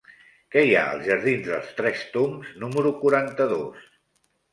[0.53, 3.85] Què hi ha als jardins dels Tres Tombs número quaranta-dos?